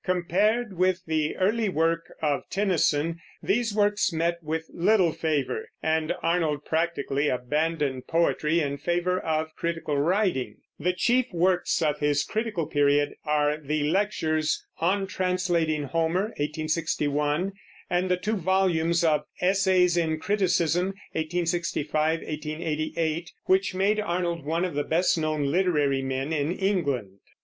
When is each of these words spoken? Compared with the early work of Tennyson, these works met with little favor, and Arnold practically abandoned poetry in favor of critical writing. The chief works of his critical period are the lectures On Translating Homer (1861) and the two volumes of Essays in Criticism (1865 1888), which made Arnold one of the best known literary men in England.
Compared 0.03 0.79
with 0.79 1.03
the 1.05 1.35
early 1.37 1.69
work 1.69 2.11
of 2.23 2.49
Tennyson, 2.49 3.19
these 3.43 3.71
works 3.75 4.11
met 4.11 4.39
with 4.41 4.65
little 4.73 5.11
favor, 5.11 5.69
and 5.83 6.11
Arnold 6.23 6.65
practically 6.65 7.27
abandoned 7.29 8.07
poetry 8.07 8.61
in 8.61 8.79
favor 8.79 9.19
of 9.19 9.55
critical 9.55 9.95
writing. 9.99 10.55
The 10.79 10.93
chief 10.93 11.27
works 11.31 11.83
of 11.83 11.99
his 11.99 12.23
critical 12.23 12.65
period 12.65 13.13
are 13.25 13.57
the 13.57 13.83
lectures 13.83 14.65
On 14.79 15.05
Translating 15.05 15.83
Homer 15.83 16.29
(1861) 16.37 17.53
and 17.87 18.09
the 18.09 18.17
two 18.17 18.37
volumes 18.37 19.03
of 19.03 19.25
Essays 19.39 19.97
in 19.97 20.17
Criticism 20.19 20.95
(1865 21.11 22.21
1888), 22.21 23.31
which 23.45 23.75
made 23.75 23.99
Arnold 23.99 24.45
one 24.47 24.65
of 24.65 24.73
the 24.73 24.83
best 24.83 25.19
known 25.19 25.51
literary 25.51 26.01
men 26.01 26.33
in 26.33 26.51
England. 26.53 27.19